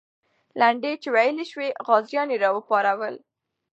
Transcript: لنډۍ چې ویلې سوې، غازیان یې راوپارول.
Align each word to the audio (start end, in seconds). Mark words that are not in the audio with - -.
لنډۍ 0.59 0.93
چې 1.01 1.09
ویلې 1.15 1.45
سوې، 1.51 1.67
غازیان 1.85 2.27
یې 2.33 2.37
راوپارول. 2.43 3.15